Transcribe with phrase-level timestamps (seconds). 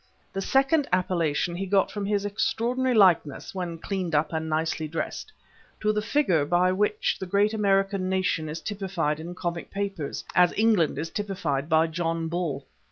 [0.33, 5.31] The second appellation he got from his extraordinary likeness (when cleaned up and nicely dressed)
[5.79, 10.55] to the figure by which the great American nation is typified in comic papers, as
[10.57, 12.65] England is typified by John Bull.